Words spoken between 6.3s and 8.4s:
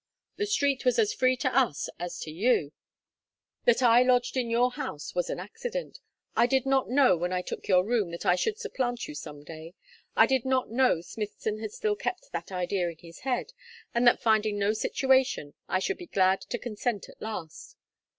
I did not know when I took your room that I